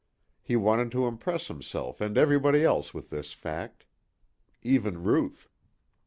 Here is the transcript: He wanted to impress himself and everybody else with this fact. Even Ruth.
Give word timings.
He 0.41 0.55
wanted 0.55 0.89
to 0.93 1.05
impress 1.05 1.47
himself 1.47 2.01
and 2.01 2.17
everybody 2.17 2.65
else 2.65 2.91
with 2.91 3.11
this 3.11 3.33
fact. 3.33 3.85
Even 4.63 5.03
Ruth. 5.03 5.47